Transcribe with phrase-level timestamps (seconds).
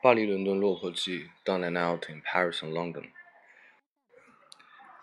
[0.00, 3.10] 巴黎、伦敦、落魄记，Down and Out in Paris and London。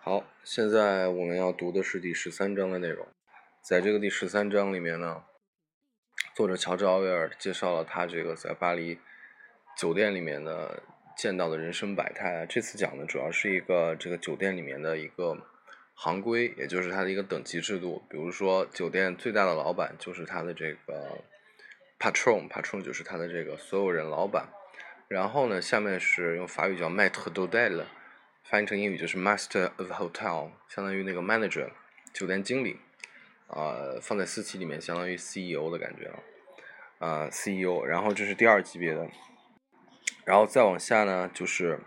[0.02, 3.06] 好，现在我们要读的是第十三章的内容。
[3.60, 5.24] 在这个第十三章里面呢，
[6.34, 8.98] 作者乔治·奥威尔介绍了他这个在巴黎
[9.76, 10.82] 酒店里面的
[11.14, 12.46] 见到的人生百态。
[12.46, 15.36] 这次讲的主要是一个这个酒店里面的一个
[15.92, 18.02] 行规，也就是它的一个等级制度。
[18.08, 21.22] 比如说，酒店最大的老板就是他的这个
[21.98, 24.48] patron，patron 就是他的这个所有人老板。
[25.08, 27.84] 然后呢，下面是用法语叫 maître d'hôtel，
[28.42, 31.70] 翻译成英语就是 master of hotel，相当于那个 manager，
[32.12, 32.80] 酒店经理，
[33.46, 36.18] 啊，放在私企里面相当于 CEO 的感觉了，
[36.98, 39.08] 啊 CEO，然后这是第二级别的，
[40.24, 41.78] 然后再往下呢就是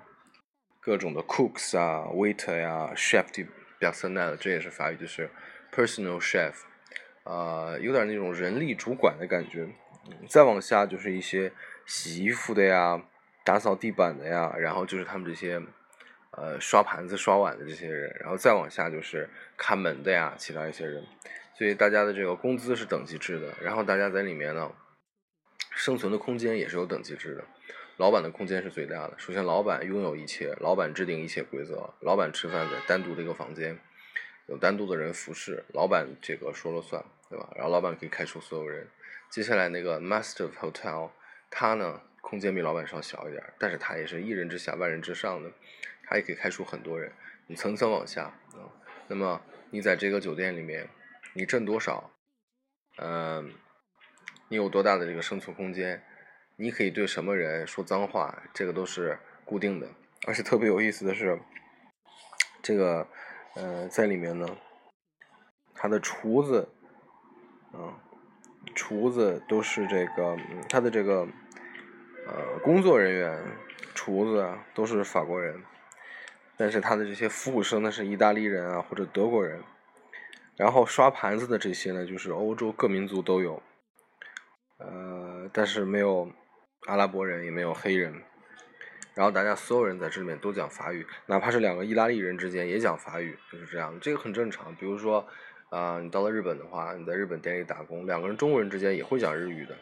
[0.80, 3.46] 各种的 cooks 啊，waiter 呀，chef de
[3.82, 5.30] personnel，这也是法语，就是
[5.74, 6.54] personal chef，
[7.24, 9.68] 啊，有点那种人力主管的感觉，
[10.30, 11.52] 再往下就是一些
[11.89, 13.03] 洗衣服的呀。
[13.45, 15.59] 打扫地板的呀，然后就是他们这些，
[16.31, 21.04] 呃，刷盘子、刷碗的这些人，然后再往下就是看门的呀，其他一些人。
[21.57, 24.71] 所以大家的这个工资是等级制的，然后大家在里面呢，
[25.71, 27.43] 生存的空间也是有等级制的。
[27.98, 33.79] 老板的空间是最大的，首先老板拥有一切，老板制定一切规则，老板吃饭在单独的一个房间，
[34.46, 37.49] 有单独的人服侍，老板这个说了算，对吧？
[37.55, 38.87] 然后老板可以开除所有人。
[39.31, 41.09] 接下来那个 master hotel，
[41.50, 42.02] 他呢？
[42.22, 45.52] 空间比老板稍小一点，但是他也是一人之下万人之上的，
[46.04, 47.12] 他也可以开除很多人。
[47.48, 48.70] 你层层往下啊，
[49.08, 50.88] 那么你在这个酒店里面，
[51.34, 52.12] 你挣多少？
[52.98, 53.52] 嗯，
[54.50, 56.04] 你有多大的这个生存空间？
[56.58, 58.44] 你可以对什么人说脏话？
[58.54, 59.88] 这个都是固定的。
[60.27, 61.40] 而且特别有意思的是，
[62.62, 63.08] 这个
[63.55, 64.46] 呃，在里面呢，
[65.74, 66.70] 他的厨子，
[67.72, 67.97] 啊，
[68.75, 70.38] 厨子都是这个
[70.69, 71.28] 他的这个。
[72.28, 73.44] 呃，工作人员、
[73.96, 75.63] 厨子，都是法国人，
[76.56, 79.63] 但是他的这些服务生呢是意大利人啊或者德国人，
[80.56, 83.64] 然后刷盘子的这些呢就是欧洲各民族都有，
[84.78, 86.31] 呃，但是没有
[86.86, 88.14] 阿拉伯人也没有黑人，
[89.16, 94.76] 然后大家所有人在这里面都讲法语，哪怕是两个意大利人之间也讲法语，就是这样，这个很正常。
[94.76, 95.28] 比如说
[95.69, 99.75] 啊，你到了日本的话，你在日本店里打工，两个人中国人之间也会讲日语的。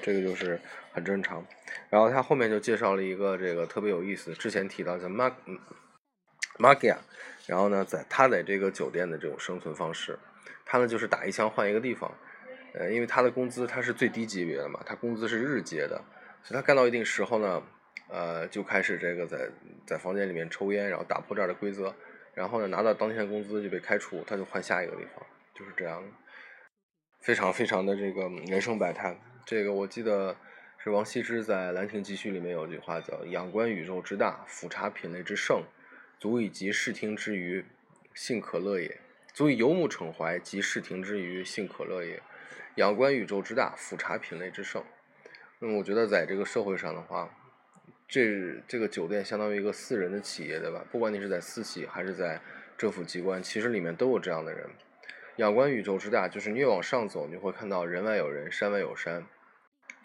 [0.00, 0.58] 这个就是
[0.90, 1.44] 很正常，
[1.90, 5.34] 然后他后面就介绍了一个这个特别有意思，之前提到叫 Mag
[6.58, 6.96] Magia，
[7.46, 10.18] 然后呢，在他在这个酒店的这种生存方式，
[10.64, 12.10] 他呢就是打一枪换一个地方，
[12.72, 16.02] 呃，因为他的工资他是最低级别的嘛，他工资是日结的，
[16.42, 17.62] 所以他干到一定时候呢，
[18.08, 19.50] 呃，就开始这个在
[19.86, 21.94] 在房间里面抽烟，然后打破这儿的规则，
[22.36, 26.04] 然后呢拿到当天的工资就被开除，他就换下一个地方，就是这样，
[27.20, 29.18] 非常非常的这个人生百态。
[29.46, 30.36] 这个我记得
[30.76, 35.62] 是王羲之在《兰亭集序》里面有句话叫“仰观宇宙之大，俯察品类之盛，
[36.20, 37.64] 足以极视听之娱，
[38.12, 38.98] 性可乐也；
[39.32, 42.22] 足以游目骋怀，极视听之娱，性可乐也。
[42.74, 44.84] 仰观宇宙之大，俯察品类之盛。
[45.58, 47.34] 那么我觉得在这个社会上的话，
[48.08, 50.84] 这这个酒店相当于一个私人的企业，对吧？
[50.90, 52.40] 不管你是在私企还是在
[52.78, 54.68] 政府机关，其实里面都有这样的人。
[55.36, 59.26] 仰观宇宙之大，就是你越往上走，你会看到人外有人，山外有山。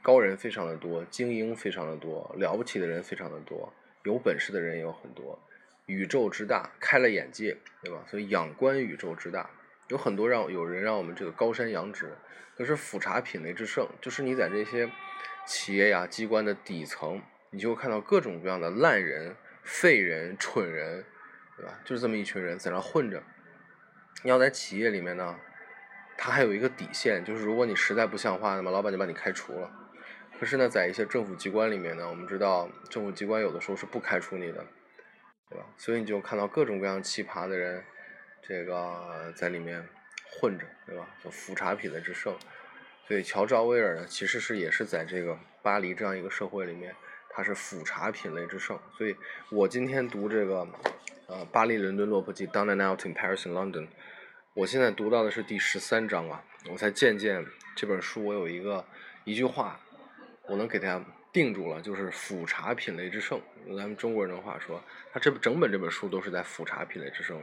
[0.02, 3.72] 高人非常的多，精英非常的多，了不起的人非常的多，
[4.04, 5.40] 有本事的人也有很多。
[5.86, 8.04] 宇宙之大，开了眼界，对吧？
[8.10, 9.50] 所以仰观宇宙之大，
[9.90, 12.12] 有很多让有人让我们这个高山仰止。
[12.58, 14.90] 可是俯察品类之盛，就是你在这些
[15.46, 21.04] 企业呀、机关的底层，你就会看到各种各样的烂人、废人、蠢人，
[21.58, 21.80] 对吧？
[21.84, 23.22] 就是这么一群人在那混着。
[24.24, 25.38] 你要在企业里面呢，
[26.18, 29.70] 他还有一个底线，就是如果你实在不像话，那么老板就把你开除了。
[30.40, 34.66] 可是呢，在一些政府机关里面呢，我们知道政府机关有的时候是不开除你的，
[35.50, 35.66] 对吧？
[35.78, 37.84] 所以你就看到各种各样奇葩的人，
[38.42, 39.86] 这个在里面
[40.40, 41.06] 混着，对吧？
[41.22, 42.34] 就俯察品的之盛。
[43.08, 46.96] 所以乔治奥威尔呢，其实是也是在这个巴黎这样一个社会里面，
[47.44, 48.80] 是腐茶品类之盛。
[48.98, 49.16] 所以
[49.50, 50.68] 我今天读这个
[51.28, 53.88] 呃《巴黎伦敦落魄记》（Down and Out in Paris and London），
[54.54, 57.46] 我现在读到的是第十三章啊，我才渐渐
[57.76, 58.86] 这本书我有一个
[59.24, 59.80] 一句话。
[60.48, 61.02] 我能给大家
[61.32, 63.40] 定住了，就是腐茶品类之盛。
[63.68, 64.84] 用咱们中国人的话说，
[65.14, 67.42] 他这整本这本书都是在腐茶品类之盛，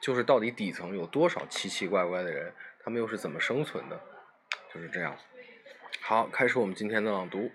[0.00, 2.52] 就是到底底层有多少奇奇怪怪的人，
[2.82, 4.00] 他们又是怎么生存的，
[4.74, 5.14] 就是这样。
[6.00, 7.52] 好，开始我们今天的朗读。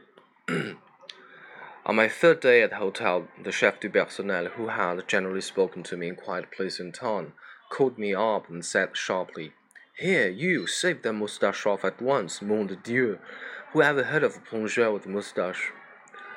[1.88, 5.84] On my third day at the hotel, the chef du personnel, who had generally spoken
[5.84, 7.34] to me in quite a pleasant tone,
[7.70, 9.54] called me up and said sharply,
[9.96, 13.20] "Here, you, save that moustache off at once, mon Dieu!"
[13.72, 15.72] Who ever heard of a plongeur with a moustache?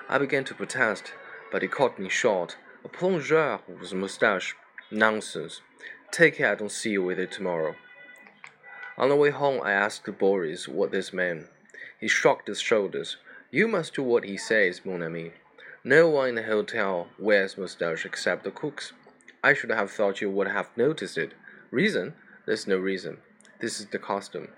[0.07, 1.15] I began to protest,
[1.51, 2.59] but he caught me short.
[2.85, 4.55] A plongeur with a moustache?
[4.91, 5.63] Nonsense.
[6.11, 7.75] Take care I don't see you with it tomorrow.
[8.99, 11.47] On the way home, I asked Boris what this meant.
[11.99, 13.17] He shrugged his shoulders.
[13.51, 15.33] You must do what he says, mon ami.
[15.83, 18.93] No one in the hotel wears moustache except the cooks.
[19.43, 21.33] I should have thought you would have noticed it.
[21.71, 22.15] Reason?
[22.45, 23.19] There's no reason.
[23.61, 24.49] This is the custom.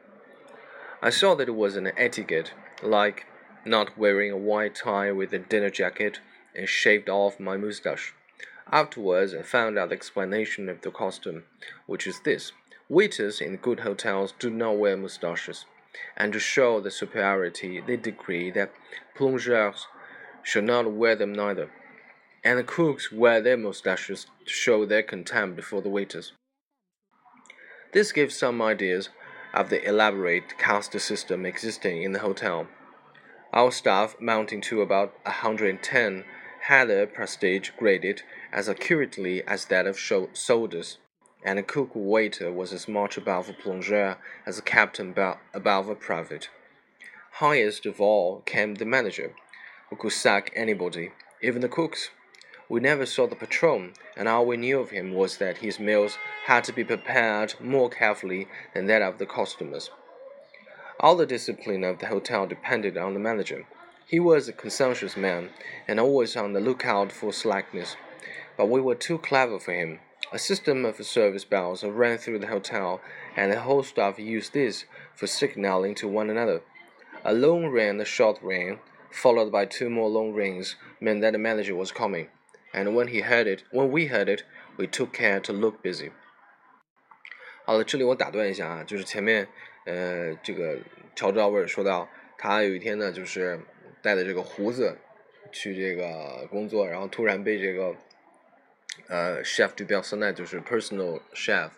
[1.01, 2.53] I saw that it was an etiquette,
[2.83, 3.27] like
[3.65, 6.21] not wearing a white tie with a dinner jacket,
[6.55, 8.13] and shaved off my moustache.
[8.73, 11.45] Afterwards, I found out the explanation of the custom,
[11.87, 12.53] which is this
[12.89, 15.65] Waiters in good hotels do not wear moustaches,
[16.17, 18.73] and to show the superiority, they decree that
[19.17, 19.87] plongeurs
[20.43, 21.71] should not wear them neither,
[22.45, 26.33] and the cooks wear their moustaches to show their contempt for the waiters.
[27.93, 29.09] This gives some ideas
[29.53, 32.69] of the elaborate caste system existing in the hotel.
[33.53, 36.25] Our staff, mounting to about 110,
[36.63, 38.23] had their prestige graded
[38.53, 40.99] as accurately as that of soldiers
[41.43, 44.17] and a cook waiter was as much above a plongeur
[44.47, 45.15] as a captain
[45.55, 46.49] above a private.
[47.35, 49.35] Highest of all came the manager,
[49.89, 52.11] who could sack anybody, even the cooks.
[52.69, 56.19] We never saw the patron, and all we knew of him was that his meals
[56.45, 59.91] had to be prepared more carefully than that of the customers.
[61.01, 63.67] All the discipline of the hotel depended on the manager.
[64.07, 65.51] He was a conscientious man,
[65.89, 67.97] and always on the lookout for slackness.
[68.57, 70.01] But we were too clever for him.
[70.32, 73.00] A system of service bells ran through the hotel,
[73.38, 76.62] and the whole staff used this for signaling to one another.
[77.24, 78.80] A long ring and a short ring,
[79.12, 82.28] followed by two more long rings, meant that the manager was coming.
[82.74, 84.44] And when he heard it, when we heard it,
[84.78, 86.12] we took care to look busy.
[87.66, 89.48] 好了，这里我打断一下啊，就是前面，
[89.86, 90.80] 呃，这个
[91.16, 93.60] 乔治奥威尔说到，他有一天呢，就是
[94.02, 94.98] 带着这个胡子
[95.52, 97.96] 去这个工作，然后突然被这个
[99.11, 101.71] 呃，chef 就表现在就是 personal chef，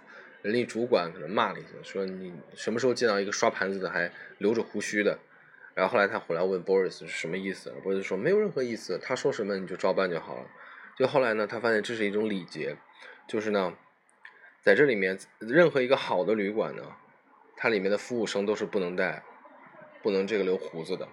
[0.43, 5.19] 人力主管可能骂了一下，说你什么时候见到一个刷盘子的还留着胡须的？
[5.75, 10.46] 然后后来他回来问 Boris 是什么意思，Boris 说没有任何意思，他说什么你就照办就好了。
[10.99, 12.76] 就后来呢，他发现这是一种礼节，
[13.26, 13.73] 就是呢，
[14.61, 16.82] 在这里面任何一个好的旅馆呢，
[17.56, 19.23] 它里面的服务生都是不能带，
[20.02, 21.08] 不能这个留胡子的。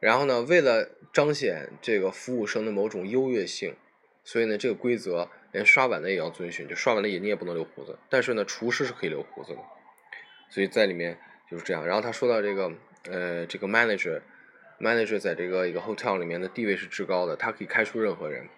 [0.00, 3.76] 然后呢，为了彰显这个服务生的某种优越性。
[4.24, 9.58] 所以呢，这个规则连刷碗的也要遵循，就刷碗的也你也不能留胡子，但是呢，厨师是可以留胡子的。
[10.48, 11.18] 所以在里面
[11.50, 11.86] 就是这样。
[11.86, 12.72] 然后他说到这个，
[13.10, 18.48] 呃，这个 manager，manager 在这个一个 hotel 里面的地位是至高的，他可以开除任何人。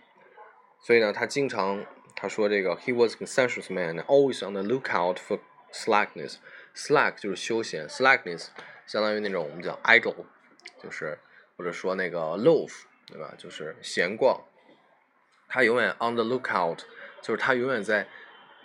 [0.81, 1.85] 所以呢，他经常
[2.15, 5.41] 他说这个 he was conscientious man，always on the lookout for
[5.73, 6.37] slackness。
[6.75, 8.49] slack 就是休闲，slackness
[8.87, 10.27] 相当于那种我们叫 idle，
[10.81, 11.19] 就是
[11.57, 13.35] 或者说那个 loaf，对吧？
[13.37, 14.45] 就是闲逛。
[15.49, 16.79] 他永远 on the lookout，
[17.23, 18.07] 就是他永远在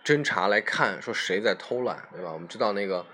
[0.04, 2.32] 侦查来看，说谁在偷懒，对吧？
[2.32, 3.06] 我们知道那个，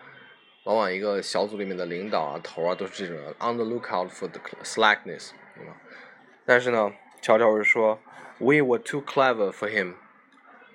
[0.63, 5.75] 往往一个小组里面的领导啊、头啊都是这种 on the lookout for the slackness，对吧？
[6.45, 7.99] 但是呢，乔乔是说
[8.39, 9.95] ，we were too clever for him，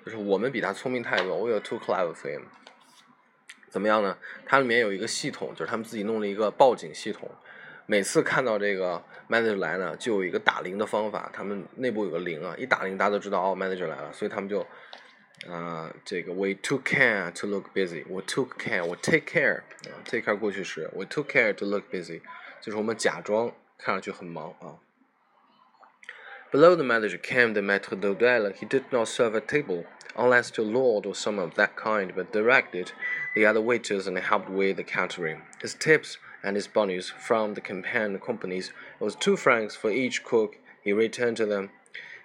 [0.05, 2.43] 就是我们比他聪明太多，we were too clever for him。
[3.69, 4.17] 怎么样呢？
[4.45, 7.31] 它里面有一个系统，就是他们自己弄了一个报警系统。
[7.86, 11.30] 每次看到这个 manager 来呢，就有一个打铃的方法。
[11.32, 14.12] 他们内部有个铃啊，一打铃大家都知道哦，manager 来了。
[14.12, 14.60] 所以他们就，
[15.50, 18.04] 啊，这个 we took care to look busy。
[18.08, 20.90] 我 took care，我 take care，take care 过去式。
[20.94, 22.20] we took care to look busy，
[22.60, 24.76] 就是我们假装看上去很忙啊。
[26.50, 28.52] Below the manager came the maître d'hôtel.
[28.54, 32.32] He did not serve at table, unless to lord or some of that kind, but
[32.32, 32.92] directed
[33.34, 35.42] the other waiters and helped with the catering.
[35.60, 40.57] His tips and his bonus from the companion companies was two francs for each cook.
[40.83, 41.69] He returned to them.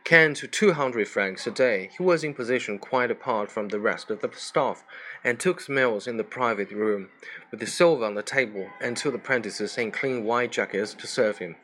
[0.04, 1.90] Came to 200 francs a day.
[1.96, 4.84] He was in position quite apart from the rest of the staff,
[5.22, 7.10] and took meals in the private room,
[7.50, 11.38] with the silver on the table, and two apprentices in clean white jackets to serve
[11.38, 11.56] him.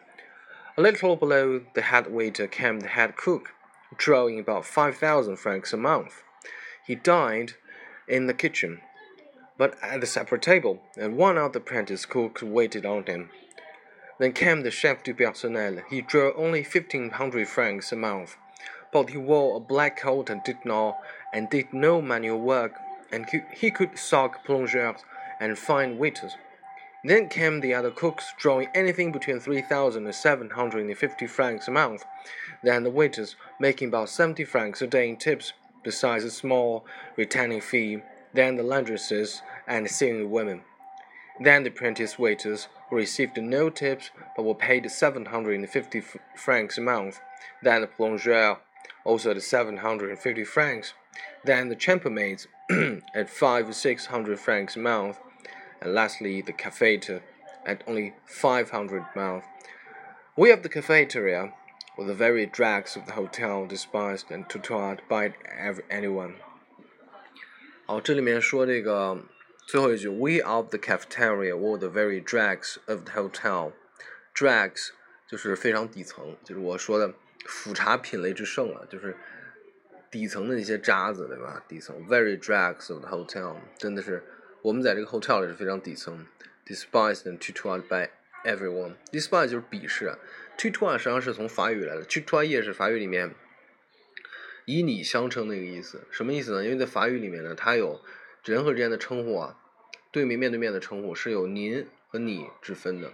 [0.76, 3.54] A little below the head waiter came the head cook,
[3.96, 6.22] drawing about 5,000 francs a month.
[6.86, 7.54] He dined
[8.06, 8.80] in the kitchen,
[9.56, 13.30] but at a separate table, and one of the apprentice cooks waited on him.
[14.18, 15.82] Then came the chef du personnel.
[15.90, 18.36] He drew only fifteen hundred francs a month,
[18.92, 20.98] but he wore a black coat and did not
[21.32, 22.74] and did no manual work,
[23.10, 25.02] and he he could sock plongeurs
[25.40, 26.36] and find waiters.
[27.06, 31.26] Then came the other cooks, drawing anything between three thousand and seven hundred and fifty
[31.26, 32.04] francs a month.
[32.62, 37.60] Then the waiters, making about seventy francs a day in tips, besides a small retaining
[37.60, 38.02] fee
[38.34, 40.62] then the laundresses and singing women.
[41.40, 46.02] Then the apprentice waiters who received no tips but were paid 750
[46.36, 47.20] francs a month.
[47.62, 48.58] Then the plongeurs,
[49.04, 50.94] also at 750 francs.
[51.44, 52.46] Then the chambermaids
[53.14, 55.18] at five 600 francs a month.
[55.80, 57.22] And lastly, the cafeter
[57.66, 59.44] at only 500 a month.
[60.36, 61.52] We of the cafeteria
[61.96, 65.34] were the very dregs of the hotel, despised and tutoied by
[65.90, 66.36] anyone.
[67.86, 69.18] 哦，这里面说这个
[69.66, 73.72] 最后一句，We of the cafeteria were the very dregs of the hotel.
[74.34, 74.90] Dregs
[75.28, 77.12] 就是非常底层，就是我说的
[77.44, 79.14] 腐茶品类之盛了，就是
[80.10, 81.62] 底层的那些渣子，对吧？
[81.68, 84.24] 底层 very dregs of the hotel，真的是
[84.62, 86.26] 我们在这个 hotel 里是非常底层
[86.64, 88.08] ，despised and tutored by
[88.44, 88.94] everyone.
[89.12, 90.16] Despise 就是鄙视。
[90.56, 93.34] t u t o i 实际上是从法语来的 t u t o i 是法语里面
[94.64, 96.06] 以你相称的一个意思。
[96.10, 96.64] 什么意思呢？
[96.64, 98.00] 因为在法语里面呢，它有
[98.44, 99.58] 人和之间的称呼啊，
[100.10, 103.12] 对面面对面的称呼是有您和你之分的。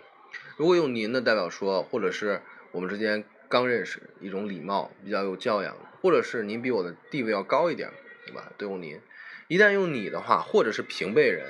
[0.56, 2.42] 如果用您呢，代表说或者是
[2.72, 7.90] 我们之间刚认识，一种礼貌，比较有教养，或者是您比我的地位要高一点，
[8.26, 8.52] 对吧？
[8.56, 9.00] 都用您。
[9.48, 11.46] 一旦用你的话，或者是平辈人，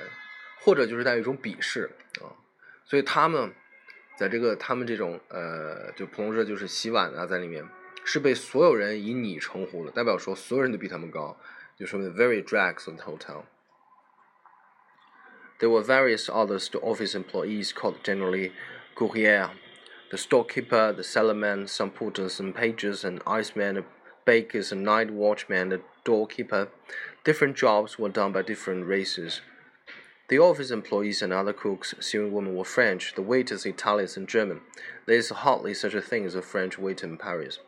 [0.61, 1.91] 或者就是带一种鄙视
[2.21, 2.35] 啊，
[2.85, 3.53] 所以他们。
[4.17, 7.65] 在这个他们这种呃，就普通说就是洗碗啊，在里面
[8.04, 11.36] 是被所有人以你称呼的，代表说所有人都比他们高，
[11.78, 13.44] 就说明 very dregs of the hotel.
[15.58, 18.52] There were various others to office employees called generally
[18.94, 19.50] courrier,
[20.10, 23.84] the storekeeper, the cellarman, some porters and pages, and iceman,
[24.24, 26.68] bakers, and night watchman, the doorkeeper.
[27.24, 29.40] Different jobs were done by different races.
[30.28, 34.60] The office employees and other cooks, sewing women were French, the waiters Italians and German.
[35.06, 37.60] There is hardly such a thing as a French waiter in Paris,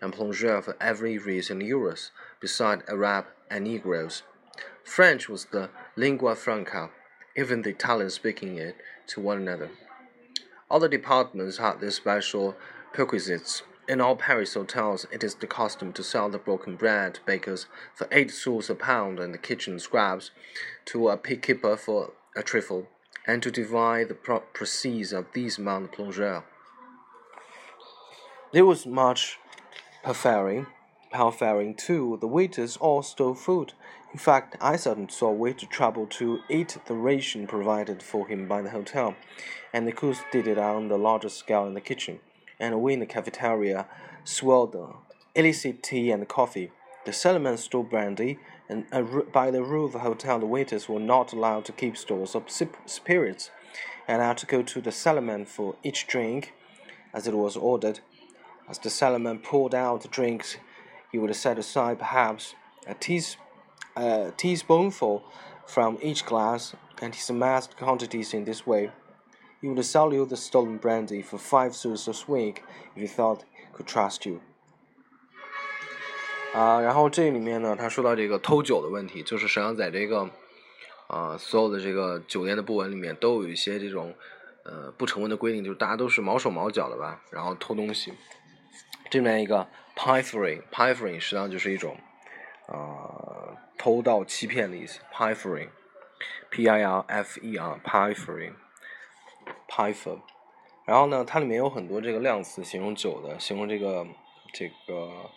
[0.00, 1.98] and plongeurs for every race in Europe,
[2.40, 4.22] beside Arab and Negroes.
[4.84, 6.90] French was the lingua franca,
[7.36, 8.76] even the Italians speaking it
[9.08, 9.70] to one another.
[10.70, 12.56] Other departments had their special
[12.92, 13.62] perquisites.
[13.88, 17.66] In all Paris hotels, it is the custom to sell the broken bread to bakers
[17.94, 20.32] for eight sous a pound and the kitchen scraps
[20.86, 22.88] to a pig keeper for a trifle,
[23.26, 26.42] and to divide the proceeds of these among the plongeurs.
[28.52, 29.38] There was much
[31.12, 32.18] pilfering too.
[32.20, 33.72] The waiters all stole food.
[34.12, 38.46] In fact, I seldom saw a waiter trouble to eat the ration provided for him
[38.46, 39.14] by the hotel,
[39.72, 42.20] and the cooks did it on the largest scale in the kitchen
[42.58, 43.86] and we in the cafeteria
[44.24, 44.76] swelled
[45.34, 46.70] illicit tea and coffee.
[47.04, 48.86] The cellarman stole brandy, and
[49.32, 52.44] by the rule of the hotel, the waiters were not allowed to keep stores of
[52.86, 53.50] spirits,
[54.08, 56.52] and had to go to the cellarman for each drink,
[57.12, 58.00] as it was ordered.
[58.68, 60.56] As the cellarman poured out the drinks,
[61.12, 62.54] he would set aside perhaps
[62.86, 63.36] a, teas-
[63.96, 65.22] a teaspoonful
[65.66, 68.90] from each glass and he amassed quantities in this way.
[69.62, 72.62] He would sell you the stolen brandy for five sous a swig
[72.94, 74.40] if he thought he could trust you.
[76.54, 80.28] 啊，然后这里面呢，他说到这个偷酒的问题，就是实际上在这个
[81.06, 84.14] 啊所有的这个酒店的部门里面，都有一些这种
[84.64, 88.12] 呃不成文的规定，就是大家都是毛手毛脚的吧，然后偷东西。
[89.10, 91.96] 这里面一个 pilfering，pilfering 实际上就是一种
[92.66, 98.52] 啊偷盗欺骗的意思，pilfering，p i r f e r，pilfering。
[99.68, 100.20] Python，
[100.84, 104.06] 然后呢，它里面有很多这个量词形容酒的，形容这个
[104.52, 105.30] 这个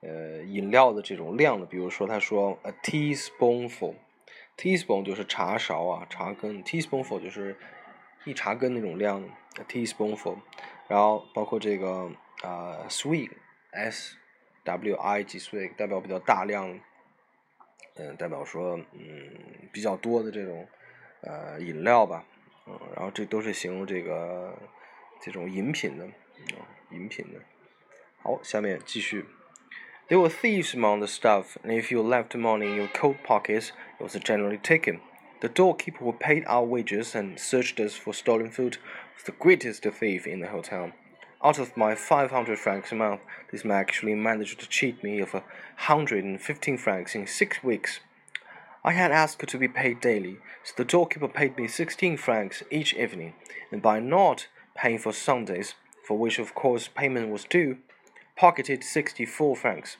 [0.00, 7.58] 呃饮料的这种量的，比如说他说 a teaspoonful，teaspoon 就是茶勺啊，茶根，teaspoonful 就是
[8.24, 9.22] 一茶根那种量
[9.58, 10.38] ，a teaspoonful，
[10.88, 12.10] 然后包括这个
[12.43, 14.15] 啊 swig，s
[14.63, 16.79] w i g swig 代表比较大量，
[17.95, 20.67] 嗯，代表说嗯比较多的这种
[21.21, 22.25] 呃饮料吧。
[22.65, 24.57] 嗯，然后这都是形容这个
[25.21, 27.39] 这种饮品的，啊，饮品的。
[28.21, 29.25] 好，下面继续。
[30.09, 34.03] There were thieves among the staff, and if you left money in your coat pockets, it
[34.03, 34.99] was generally taken.
[35.39, 38.77] The doorkeeper who paid our wages and searched us for stolen food
[39.15, 40.91] was the greatest thief in the hotel.
[41.44, 45.34] Out of my 500 francs a month, this man actually managed to cheat me of
[45.34, 45.42] a
[45.74, 47.98] hundred and fifteen francs in six weeks.
[48.84, 52.94] I had asked to be paid daily, so the doorkeeper paid me sixteen francs each
[52.94, 53.34] evening,
[53.72, 54.46] and by not
[54.76, 55.74] paying for Sundays,
[56.06, 57.78] for which of course payment was due,
[58.36, 59.96] pocketed sixty-four francs.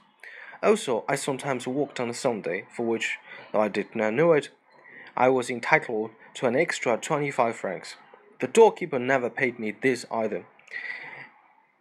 [0.62, 3.18] Also, I sometimes walked on a Sunday, for which,
[3.50, 4.50] though I did not know it,
[5.16, 7.96] I was entitled to an extra twenty-five francs.
[8.38, 10.44] The doorkeeper never paid me this either,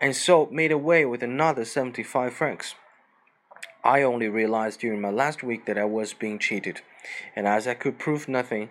[0.02, 2.74] and so made away with another seventy-five francs.
[3.84, 6.82] I only realized during my last week that I was being cheated,
[7.36, 8.70] and as I could prove nothing,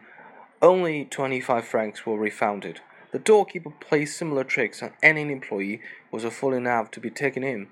[0.63, 2.81] only 25 francs were refunded.
[3.13, 7.43] The doorkeeper played similar tricks on any employee who was fool enough to be taken
[7.43, 7.69] in.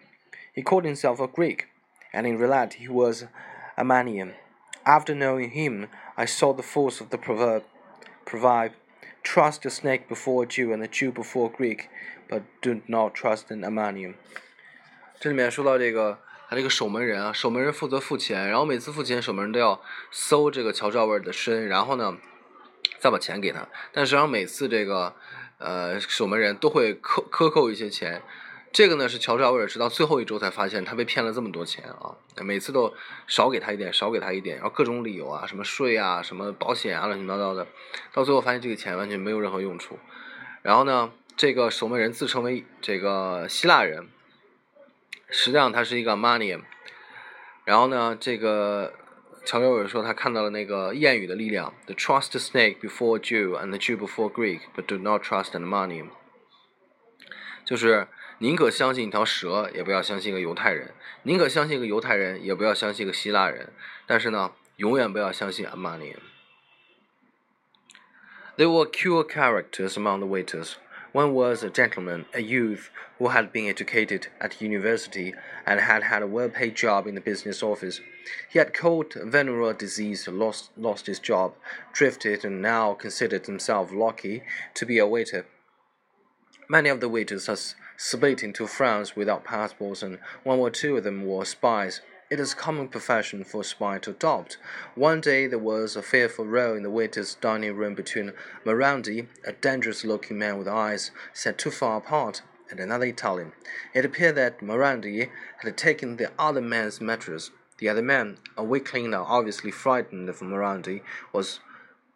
[0.53, 1.67] He called himself a Greek,
[2.13, 3.29] and in reality he was a
[3.79, 4.35] Armenian.
[4.85, 7.63] After knowing him, I saw the force of the proverb.
[8.25, 8.73] Proverb,
[9.23, 11.89] trust a snake before a Jew and a Jew before a Greek,
[12.29, 14.15] but do not trust an Armenian.
[15.19, 16.19] 这里面说到这个，
[16.49, 19.81] 他这个守门人啊，守门人负责付钱，然后每次付钱，守门人都要
[20.11, 22.17] 搜这个乔治奥威尔的身，然后呢，
[22.99, 23.67] 再把钱给他。
[23.93, 25.15] 但实际上每次这个
[25.59, 28.23] 呃守门人都会克克扣一些钱。
[28.71, 32.15] 这个呢是乔治奥威尔直到最后一周才发现他被骗了这么多钱啊！
[32.43, 32.93] 每次都
[33.27, 37.67] 少给他一点，少给他一点，然后各种理由啊，什么税啊，什么保险啊，乱七八糟的，
[38.13, 39.99] 到最后发现这个钱完全没有任何用处。
[40.61, 44.09] 然后呢，这个守门人自称为这个希腊人，
[45.31, 46.61] 实际上他是一个 money。
[47.65, 48.93] 然后呢，这个
[49.47, 56.11] 乔治奥威尔说他看到了那个谚语的力量：The trust snake before Jew and the Jew before Greek, but do not trust the money。
[57.65, 58.09] 就是。
[58.41, 60.93] 宁可相信一条蛇，也不要相信一个犹太人；
[61.25, 63.73] 宁可相信一个犹太人，也不要相信一个希腊人。
[64.07, 66.15] 但是呢，永远不要相信阿玛尼。
[68.57, 70.75] There were cure characters among the waiters.
[71.19, 75.35] One was a gentleman, a youth who had been educated at university
[75.67, 78.01] and had had a well-paid job in the business office.
[78.49, 81.55] He had caught venereal disease, lost lost his job,
[81.93, 84.45] drifted, and now considered himself lucky
[84.75, 85.45] to be a waiter.
[86.69, 87.65] Many of the waiters are
[87.97, 92.01] split into France without passports, and one or two of them were spies.
[92.31, 94.59] It is a common profession for a spy to adopt.
[94.95, 98.35] One day there was a fearful row in the waiters' dining room between
[98.67, 103.53] Morandi, a dangerous-looking man with eyes set too far apart, and another Italian.
[103.95, 105.31] It appeared that Morandi
[105.63, 107.51] had taken the other man's mattress.
[107.79, 111.01] The other man, a weakling now obviously frightened of Morandi,
[111.33, 111.61] was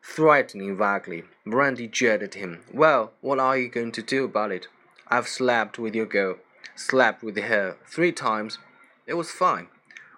[0.02, 1.24] threatening vaguely.
[1.46, 2.64] Morandi jeered at him.
[2.70, 4.66] Well, what are you going to do about it?
[5.08, 6.36] I've slept with your girl,
[6.76, 8.58] slept with her three times.
[9.06, 9.68] It was fine.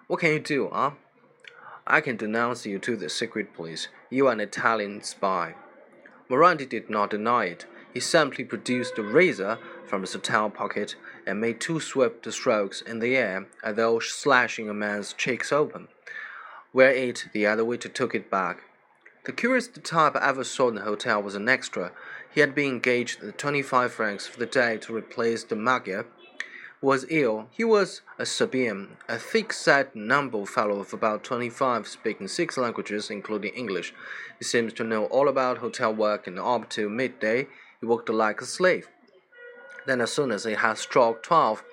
[0.07, 0.91] What can you do, huh?
[1.87, 3.87] I can denounce you to the secret police.
[4.09, 5.55] You are an Italian spy.
[6.29, 7.65] Morandi did not deny it.
[7.93, 12.99] He simply produced a razor from his tail pocket and made two swift strokes in
[12.99, 15.87] the air as though slashing a man's cheeks open.
[16.73, 18.63] Whereat the other waiter took it back.
[19.25, 21.91] The curious type I ever saw in the hotel was an extra.
[22.31, 26.05] He had been engaged at 25 francs for the day to replace the Magyar,
[26.81, 27.47] was ill.
[27.51, 33.53] He was a Serbian, a thick-set, nimble fellow of about 25, speaking six languages, including
[33.53, 33.93] English.
[34.39, 37.47] He seems to know all about hotel work, and up to midday
[37.79, 38.87] he worked like a slave.
[39.85, 41.63] Then, as soon as he had struck 12,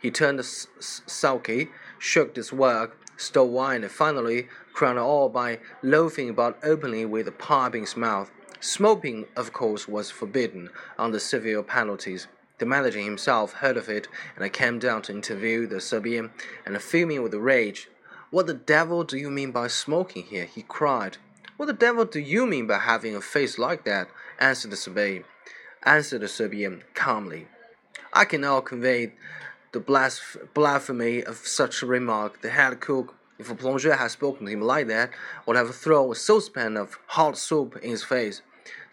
[0.00, 6.58] he turned sulky, shook his work, stole wine, and finally crowned all by loafing about
[6.62, 8.30] openly with a pipe in his mouth.
[8.60, 12.28] Smoking, of course, was forbidden under severe penalties.
[12.58, 16.30] The manager himself heard of it and came down to interview the Serbian,
[16.64, 17.88] and fuming with rage,
[18.30, 20.44] What the devil do you mean by smoking here?
[20.44, 21.16] he cried.
[21.56, 24.08] What the devil do you mean by having a face like that?
[24.38, 25.24] answered the Serbian.
[25.82, 27.48] Answered the Serbian calmly.
[28.12, 29.14] I can now convey
[29.72, 32.42] the blasphemy of such a remark.
[32.42, 35.10] The head cook if a plongeur had spoken to him like that,
[35.46, 38.40] would have thrown a saucepan of hot soup in his face.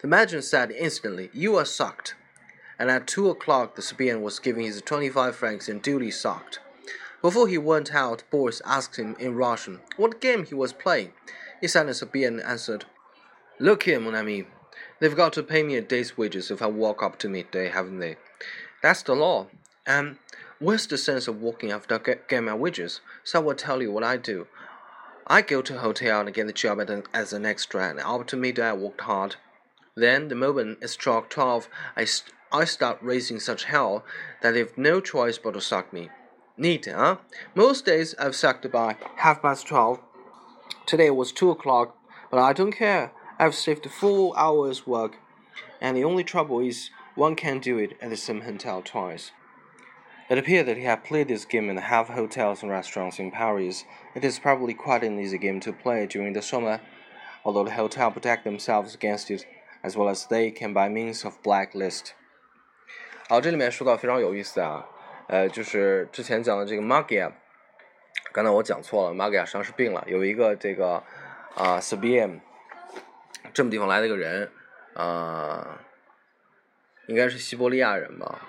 [0.02, 2.16] The manager said instantly, You are sucked.
[2.80, 6.58] And at two o'clock, the Serbian was giving his 25 francs and duly sucked.
[7.22, 11.12] Before he went out, Boris asked him in Russian what game he was playing.
[11.64, 12.86] Said in Serbian answered,
[13.58, 14.46] Look here, mon ami,
[14.98, 17.98] they've got to pay me a day's wages if I walk up to midday, haven't
[17.98, 18.16] they?
[18.82, 19.48] That's the law.
[19.86, 20.16] And
[20.62, 23.00] Where's the sense of walking after getting my wages?
[23.24, 24.46] So I will tell you what I do.
[25.26, 26.80] I go to hotel and get the job
[27.14, 29.36] as an extra, and up to midday I worked hard.
[29.94, 34.04] Then, the moment it struck twelve, I, st I start raising such hell
[34.42, 36.08] that they've no choice but to suck me.
[36.56, 37.18] Neat, huh?
[37.54, 40.00] Most days I've sucked by half past twelve.
[40.84, 41.96] Today it was two o'clock,
[42.30, 43.12] but I don't care.
[43.38, 45.16] I've saved four hours' work,
[45.80, 49.30] and the only trouble is one can't do it at the same hotel twice.
[50.28, 53.84] It appeared that he had played this game in half hotels and restaurants in Paris.
[54.14, 56.80] It is probably quite an easy game to play during the summer,
[57.44, 59.46] although the hotel protect themselves against it,
[59.82, 62.14] as well as they can by means of blacklist.
[63.30, 64.84] 好，这里面说到非常有意思啊，
[65.28, 67.30] 呃，就是之前讲的这个 Magia，
[68.32, 71.00] 刚才我讲错了，Magia 实际上是病了，有一个这个
[71.54, 72.40] 啊 Serbian
[73.54, 74.50] 这么地方来的一个人，
[74.94, 75.80] 啊，
[77.06, 78.48] 应该是西伯利亚人吧。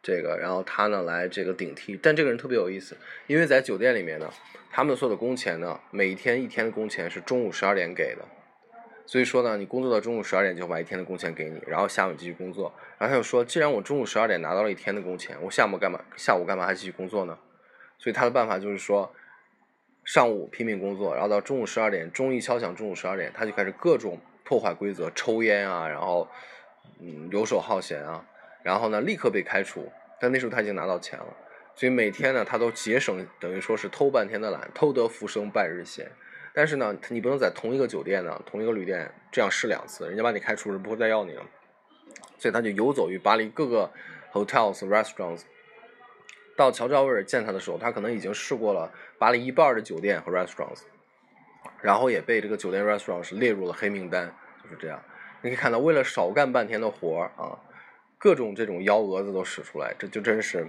[0.00, 4.30] 这个，然后他呢来这个顶替，但这个人特别有意思，因为在酒店里面呢，
[4.70, 8.24] 他们所有的工钱呢，每天一天的工钱是中午十二点给的，
[9.10, 12.72] 所以说呢，你工作到中午十二点就把一天的工钱给你，然后下午继续工作。
[12.96, 16.00] 然后他就说，既然我中午十二点拿到了一天的工钱，我下午干嘛？
[16.14, 17.36] 下午干嘛还继续工作呢？
[17.98, 19.12] 所以他的办法就是说，
[20.04, 26.28] 上午拼命工作，然后到中午十二点，钟一敲响，中午十二点，他就开始各种破坏规则，抽烟啊，然后
[27.00, 28.24] 嗯游手好闲啊，
[28.62, 29.90] 然后呢立刻被开除。
[30.20, 31.36] 但那时候他已经拿到钱了，
[31.74, 36.12] 所以每天呢他都节省，等于说是偷半天的懒，偷得浮生半日闲。
[36.60, 41.42] 但是呢，你不能在同一个酒店呢，同一个旅店这样试两次，人家把你开除，是不会再要你了。
[42.36, 43.90] 所以他就游走于巴黎各个
[44.30, 45.44] hotels restaurants。
[46.58, 50.82] 到乔治奥威尔见他的时候，他可能已经试过了巴黎一半的酒店和 restaurants，
[51.80, 54.30] 然后也被这个酒店 restaurants 列入了黑名单，
[54.62, 55.02] 就是这样。
[55.40, 57.56] 你可以看到，为了少干半天的活儿啊，
[58.18, 60.68] 各种这种幺蛾子都使出来，这就真是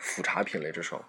[0.00, 1.00] 腐茶品类之首。